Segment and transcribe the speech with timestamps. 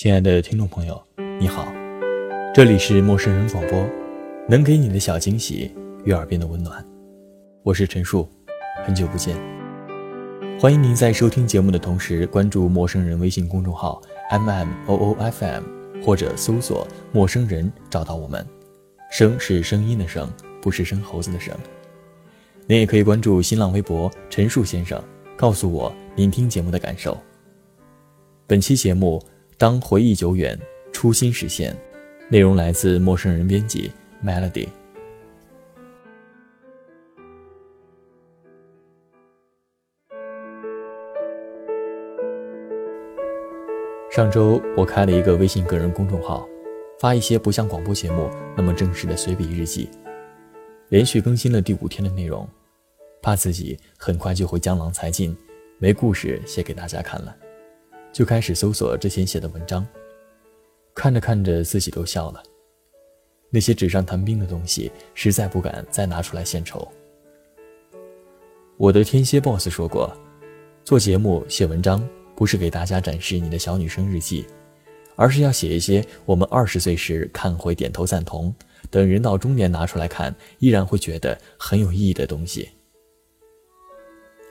[0.00, 1.02] 亲爱的听众朋友，
[1.40, 1.66] 你好，
[2.54, 3.84] 这里是陌生人广播，
[4.48, 5.74] 能给你的小惊喜
[6.04, 6.86] 与耳边的温暖，
[7.64, 8.28] 我是陈树，
[8.86, 9.36] 很久不见，
[10.60, 14.00] 欢迎您在收听节目的同时关注陌生人微信公众号
[14.30, 15.64] m m o o f m，
[16.00, 18.46] 或者搜索陌生人找到我们，
[19.10, 21.52] 声是声音的声，不是生猴子的生。
[22.68, 25.02] 您也可以关注新浪微博陈树先生，
[25.36, 27.18] 告诉我您听节目的感受。
[28.46, 29.20] 本期节目。
[29.58, 30.56] 当回忆久远，
[30.92, 31.76] 初心实现。
[32.28, 33.90] 内容来自陌生人编辑
[34.24, 34.68] Melody。
[44.08, 46.48] 上周我开了一个微信个人公众号，
[47.00, 49.90] 发一些不像广播节目那么正式的随笔日记。
[50.90, 52.48] 连续更新了第五天的内容，
[53.20, 55.36] 怕自己很快就会江郎才尽，
[55.78, 57.34] 没故事写给大家看了。
[58.12, 59.86] 就开始搜索之前写的文章，
[60.94, 62.42] 看着看着自己都笑了。
[63.50, 66.86] 那些纸上谈兵的东西，实在不敢再拿出来献丑。
[68.76, 70.14] 我的天蝎 boss 说过，
[70.84, 72.06] 做节目写文章
[72.36, 74.46] 不是给大家展示你的小女生日记，
[75.16, 78.54] 而是要写一些我们二十岁时看会点头赞同，
[78.90, 82.68] 等人到中年拿出来看依然会觉得很有意义的东西。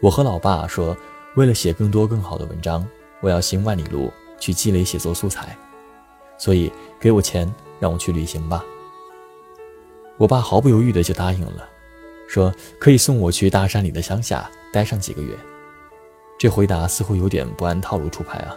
[0.02, 0.98] 我和老爸说，
[1.36, 2.88] 为了写更多更好的文章。
[3.22, 5.58] 我要行万里路去积累写作素材，
[6.38, 8.64] 所以给我钱让我去旅行吧。
[10.18, 11.68] 我爸毫不犹豫的就答应了，
[12.28, 15.36] 说可以送我去大山里的乡下待上几个月。
[16.40, 18.56] 这回答似乎有点不按套路出牌啊。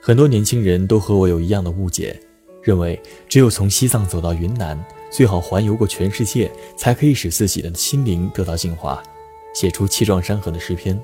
[0.00, 2.18] 很多年轻人都和我有一样的误解，
[2.62, 9.02] 认为只有从西藏走到云南，最好环游过全世界，才可以使自己的心灵得到净化，
[9.54, 10.98] 写出气壮山河的诗篇。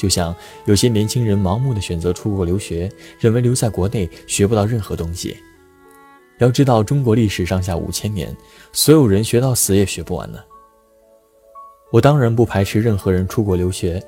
[0.00, 0.34] 就像
[0.64, 5.36] 有些年轻人盲目的选择出国留学，认为留在国内学不到任何东西。
[6.38, 8.34] 要知道，中国历史上下五千年，
[8.72, 10.38] 所有人学到死也学不完呢。
[11.92, 14.02] 我当然不排斥任何人出国留学，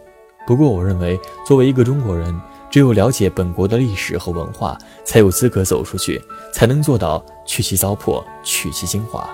[0.47, 2.35] 不过我认为，作为一个中国人，
[2.71, 6.19] 只有了解本国的历史和文化，才有资格走出去，
[6.55, 9.29] 才能做到去其糟粕，取其精华。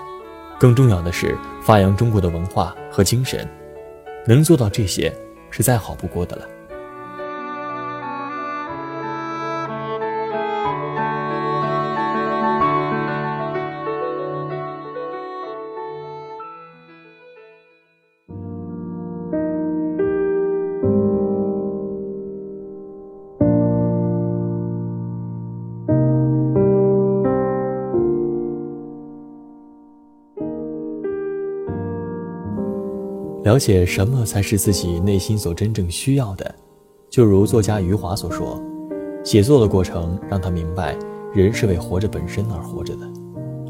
[0.59, 3.47] 更重要的是，发扬中国的文化和精神。
[4.27, 5.15] 能做到这些。
[5.49, 6.58] 是再好不过的了。
[33.49, 36.53] 了解什么才是自己内心所真正需要的，
[37.09, 38.61] 就如作家余华所说，
[39.23, 40.95] 写作的过程让他明白，
[41.33, 43.11] 人是为活着本身而活着的，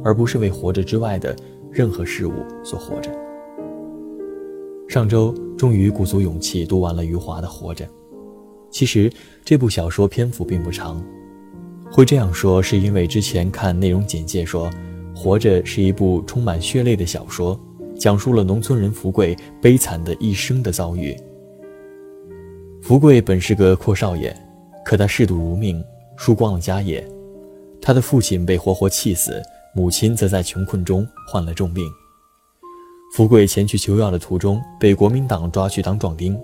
[0.03, 1.33] 而不是为活着之外的
[1.71, 3.09] 任何事物所活着。
[4.89, 7.85] 上周终于鼓足勇气读完了余华的《活着》，
[8.69, 9.09] 其实
[9.45, 11.01] 这部小说篇幅并不长，
[11.89, 14.69] 会这样说是因为之前看内容简介说，
[15.15, 17.57] 《活着》是一部充满血泪的小说。
[17.99, 21.15] 讲述了农村人福贵悲惨的一生的遭遇。
[22.81, 24.33] 福贵本是个阔少爷，
[24.85, 25.83] 可他嗜赌如命，
[26.15, 27.05] 输光了家业。
[27.81, 29.41] 他的父亲被活活气死，
[29.75, 31.85] 母亲则在穷困中患了重病。
[33.13, 36.39] 福贵前去求药的途中，被国民党抓去当壮丁。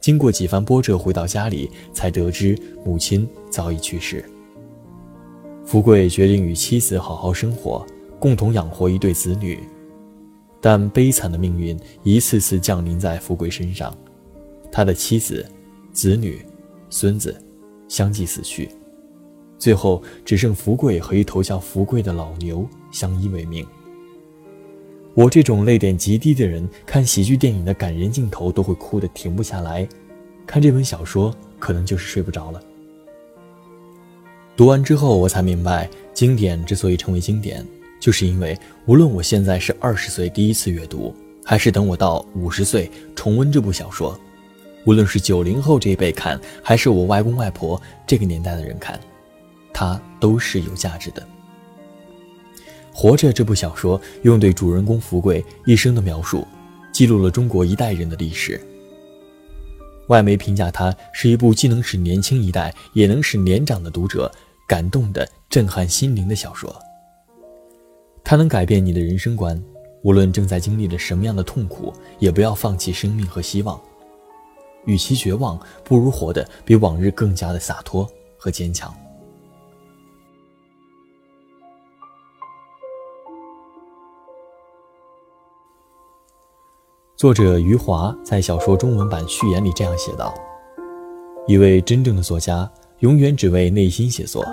[0.00, 4.24] 经过几番波折，回到家里，才得知母亲早已去世。
[5.64, 7.84] 福贵决定与妻子好好生活，
[8.18, 9.58] 共同养活一对子女。
[10.62, 13.92] 但悲惨的命运一次次降临在福贵身上，
[14.70, 15.44] 他的妻子、
[15.92, 16.40] 子女、
[16.88, 17.34] 孙子
[17.88, 18.70] 相继死去，
[19.58, 23.66] 最后只剩福贵和一头叫福贵的老牛相依为命。
[25.14, 29.86] 我这种泪点极低的人，看喜剧电影的感人镜头都会哭得停不下来，
[30.46, 32.62] 看这本小说可能就是睡不着了。
[34.56, 37.66] 读完之后，我才明白，经典之所以成为经典。
[38.02, 41.14] 就是因为，无论我现在是二十岁第一次阅读，
[41.44, 44.18] 还是等我到五十岁重温这部小说，
[44.84, 48.98] 无论是九零后这一辈看，还是我外公外婆这个年代的人看，
[49.72, 51.24] 它都是有价值的。
[52.92, 56.44] 活着这部小说用对主人公福贵一生的描述，
[56.92, 58.60] 记录了中国一代人的历史。
[60.08, 64.28] 外媒评价它是一部既能使年轻一代，也能使年长的读者
[64.66, 66.74] 感动的震撼心灵的小说。
[68.24, 69.62] 它能改变你的人生观，
[70.02, 73.80] 无论正在经历着什么样的痛苦，也不要放弃生命和希望。
[74.84, 78.92] 与其绝望，不如活得比往日更加的洒脱和坚强。
[87.14, 90.34] 作者余华在小说中文版序言里这样写道
[91.46, 94.44] ：“一位真正的作家，永远只为内心写作，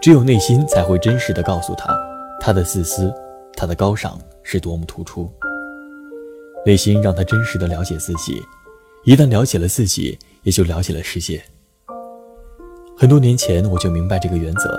[0.00, 1.98] 只有内心才会真实的告诉他，
[2.40, 3.12] 他的自私，
[3.54, 5.30] 他的高尚是多么突出。
[6.64, 8.42] 内心让他真实的了解自己，
[9.04, 11.42] 一旦了解了自己，也就了解了世界。
[12.96, 14.78] 很多年前我就明白这个原则，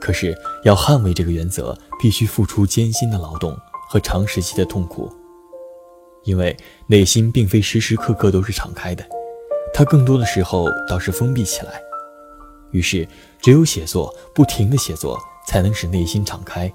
[0.00, 3.56] 可是要捍卫这个原则，必须付出艰辛的劳动
[3.88, 5.12] 和长时期的痛苦。”
[6.24, 6.54] 因为
[6.86, 9.02] 内心并非时时刻刻都是敞开的，
[9.72, 11.80] 它更多的时候倒是封闭起来。
[12.72, 13.08] 于是，
[13.40, 16.70] 只有写作，不停的写作，才能使内心敞开，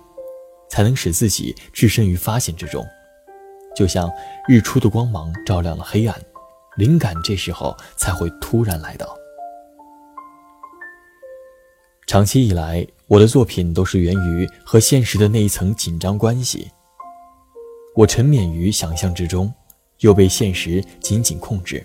[0.75, 2.85] 才能使自己置身于发现之中。
[3.73, 4.11] 就像
[4.45, 6.21] 日出的光芒照亮了黑暗，
[6.75, 9.17] 灵感这时候才会突然来到。
[12.05, 16.69] 长期以来，我的作品都是源于和现实的那一层紧张关系。
[17.95, 19.51] 我沉湎于想象之中，
[19.99, 21.81] 又被现实紧紧控制。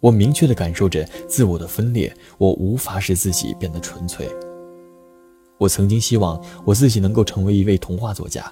[0.00, 4.26] 我明确地感受着自我的分裂，我无法使自己变得纯粹。
[5.60, 8.50] 我曾经希望我自己能够成为一位童话作家，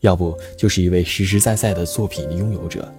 [0.00, 2.92] 要不就是一位实实在在的作品拥有者。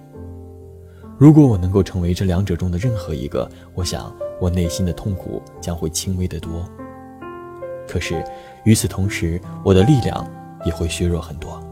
[1.18, 4.10] 如果我能够成为这两者中的任何一个，我想
[4.40, 6.66] 我内心的痛苦将会轻微得多。
[7.86, 8.24] 可是
[8.64, 10.26] 与此同时，我的力量
[10.64, 11.62] 也会削弱很多。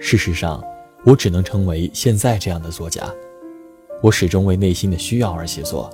[0.00, 0.60] 事实上，
[1.06, 3.08] 我只能成为现在这样的作家。
[4.02, 5.88] 我始终为内心的需要而写作，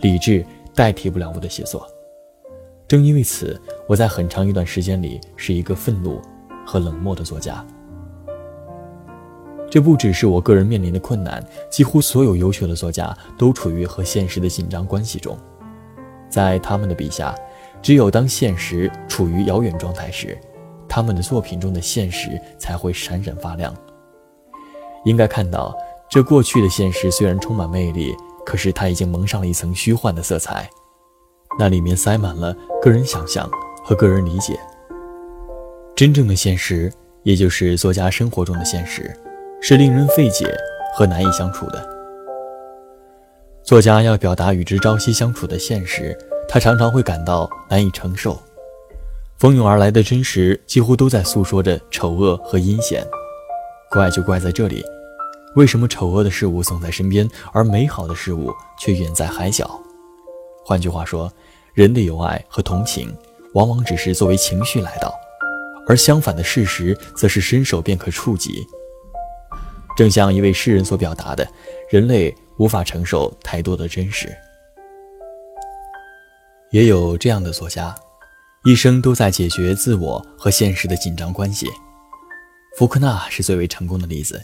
[0.00, 0.44] 理智
[0.74, 1.86] 代替不了我的写作。
[2.90, 3.56] 正因为此，
[3.86, 6.20] 我在很长一段时间里是一个愤怒
[6.66, 7.64] 和冷漠的作家。
[9.70, 11.40] 这不只是我个人面临的困难，
[11.70, 15.38] 几乎所有优秀的作家都处于和现实的紧张关系中。
[16.28, 17.32] 在他们的笔下，
[17.80, 20.36] 只有当现实处于遥远状态时。
[20.88, 23.72] 他们的作品中的现实才会闪闪发亮。
[25.04, 25.78] 应该看到，
[26.10, 28.12] 这过去的现实虽然充满魅力，
[28.44, 30.68] 可是它已经蒙上了一层虚幻的色彩，
[31.58, 33.50] 那里面塞满了个人想象
[33.84, 34.58] 和个人理解。
[35.94, 36.90] 真正的现实，
[37.22, 39.14] 也就是作家生活中的现实，
[39.60, 40.54] 是令人费解
[40.94, 41.86] 和难以相处的。
[43.62, 46.16] 作家要表达与之朝夕相处的现实，
[46.48, 48.40] 他常常会感到难以承受。
[49.38, 53.06] 蜂拥而来的真实，几乎都在诉说着丑恶和阴险。
[53.90, 54.82] 怪就怪在这里：
[55.56, 59.68] 为什么丑恶的事物总在身边，而美好的事物却远在海角？
[60.70, 61.28] 换句话说，
[61.74, 63.12] 人的友爱和同情，
[63.54, 65.12] 往往只是作为情绪来到，
[65.88, 68.64] 而相反的事实，则是伸手便可触及。
[69.96, 71.44] 正像一位诗人所表达的：
[71.90, 74.32] 人类无法承受太多的真实。
[76.70, 77.92] 也有这样的作家。
[78.62, 81.66] 一生都在解决自我和现实的紧张关系。
[82.78, 84.40] 福克纳是最为成功的例子。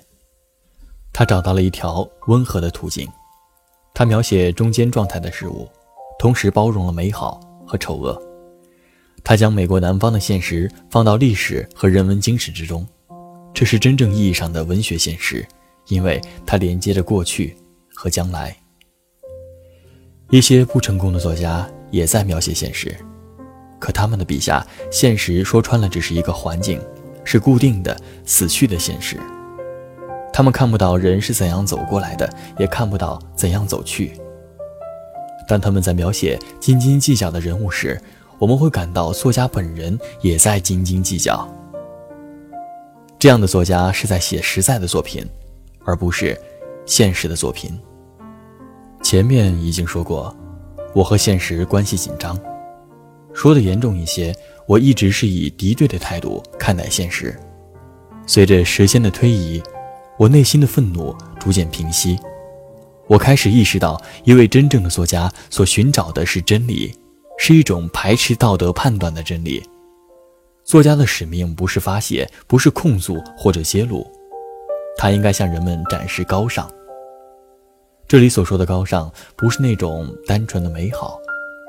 [1.13, 3.09] 他找到了一条温和的途径，
[3.95, 5.69] 他描写中间状态的事物，
[6.19, 8.21] 同时包容了美好和丑恶。
[9.25, 12.87] 他将美国南方的现实放到历史和人文精神之中，
[13.53, 15.45] 这是真正意义上的文学现实，
[15.89, 17.57] 因为它连接着过去
[17.95, 18.57] 和将来。
[20.31, 22.97] 一些不成功的作家也在描写现实。
[23.79, 26.81] 可他们的笔下，现实说穿了只是一个环境，
[27.25, 29.17] 是固定的、死去的现实。
[30.33, 34.13] 他们看不到人是怎样走过来的，也看不到怎样走去。
[35.47, 38.01] 当他们在描写斤斤计较的人物时，
[38.39, 41.49] 我们会感到作家本人也在斤斤计较。
[43.19, 45.25] 这样的作家是在写实在的作品，
[45.85, 46.39] 而不是
[46.85, 47.79] 现实的作品。
[49.03, 50.37] 前面已经说过，
[50.95, 52.39] 我和现实关系紧张。
[53.33, 54.35] 说的严重一些，
[54.67, 57.39] 我一直是以敌对的态度看待现实。
[58.27, 59.63] 随着时间的推移，
[60.19, 62.19] 我内心的愤怒逐渐平息。
[63.09, 66.93] 我开始意识到，一位真正的作家所寻找的是真理，
[67.39, 69.63] 是一种排斥道德判断的真理。
[70.65, 74.07] 作家的使命不是发泄，不是控诉或者揭露，
[74.97, 76.69] 他应该向人们展示高尚。
[78.09, 81.21] 这里所说的高尚，不是那种单纯的美好。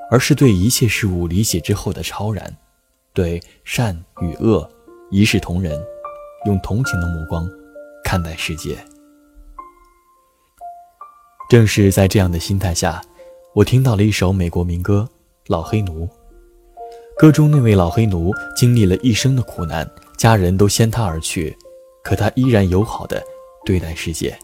[0.10, 2.56] 而是对一切事物理解之后的超然，
[3.13, 4.65] 对善与恶
[5.12, 5.77] 一视同仁，
[6.46, 7.46] 用同情的目光
[8.06, 8.77] 看待世界。
[11.50, 13.01] 正是在这样的心态下，
[13.54, 15.08] 我听到了一首美国民歌
[15.48, 16.06] 《老黑奴》。
[17.18, 21.58] 歌中那位老黑奴经历了一生的苦难，家人都先他而去，
[22.04, 23.24] 可他依然友好的
[23.66, 24.38] 对待世界，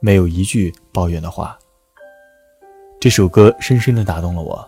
[0.00, 1.58] 没有一句抱怨的话。
[2.98, 4.66] 这首歌深深地打动了我，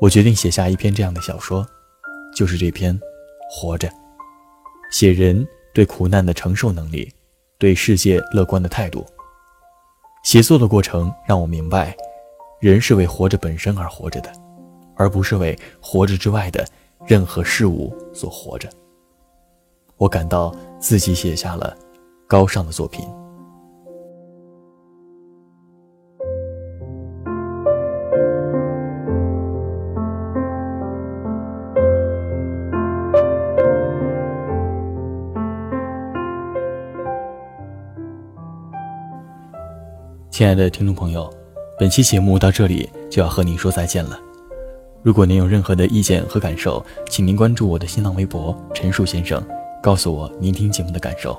[0.00, 1.66] 我决定写下一篇这样的小说，
[2.36, 2.94] 就是这篇
[3.50, 3.88] 《活着》，
[4.90, 7.10] 写人对苦难的承受能力，
[7.56, 9.06] 对世界乐观的态度。
[10.28, 11.96] 写作的过程让我明白，
[12.60, 14.30] 人是为活着本身而活着的，
[14.94, 16.68] 而不是为活着之外的
[17.06, 18.68] 任何事物所活着。
[19.96, 21.74] 我感到自己写下了
[22.26, 23.08] 高尚的作品。
[40.38, 41.28] 亲爱的听众朋友，
[41.76, 44.16] 本期节目到这里就要和您说再见了。
[45.02, 46.80] 如果您有任何的意见和感受，
[47.10, 49.44] 请您关注我的新浪微博“陈树先生”，
[49.82, 51.36] 告诉我您听节目的感受。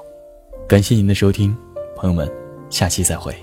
[0.68, 1.56] 感谢您的收听，
[1.96, 2.30] 朋友们，
[2.70, 3.34] 下期再会。